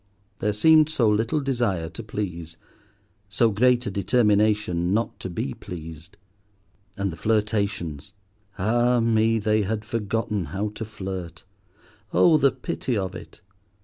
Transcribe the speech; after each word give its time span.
There 0.39 0.51
seemed 0.51 0.89
so 0.89 1.07
little 1.07 1.39
desire 1.41 1.87
to 1.89 2.01
please, 2.01 2.57
so 3.29 3.51
great 3.51 3.85
a 3.85 3.91
determination 3.91 4.95
not 4.95 5.19
to 5.19 5.29
be 5.29 5.53
pleased. 5.53 6.17
And 6.97 7.11
the 7.11 7.15
flirtations! 7.17 8.11
Ah 8.57 8.99
me, 8.99 9.37
they 9.37 9.61
had 9.61 9.85
forgotten 9.85 10.45
how 10.45 10.69
to 10.69 10.85
flirt! 10.85 11.43
Oh, 12.11 12.37
the 12.37 12.49
pity 12.51 12.97
of 12.97 13.13
it! 13.13 13.41